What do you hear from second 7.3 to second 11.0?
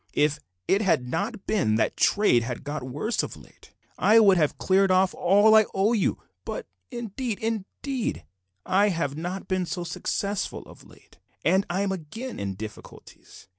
indeed I have not been so successful of